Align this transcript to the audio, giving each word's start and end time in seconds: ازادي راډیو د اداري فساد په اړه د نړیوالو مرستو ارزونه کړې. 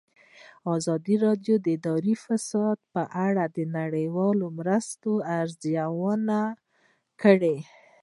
ازادي 0.75 1.15
راډیو 1.25 1.55
د 1.61 1.65
اداري 1.77 2.15
فساد 2.25 2.77
په 2.93 3.01
اړه 3.27 3.43
د 3.57 3.57
نړیوالو 3.77 4.45
مرستو 4.57 5.11
ارزونه 5.39 6.39
کړې. 7.21 7.57